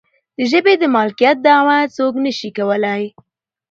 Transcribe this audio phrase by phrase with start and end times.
[0.37, 3.01] د ژبې د مالکیت دعوه څوک نشي کولی.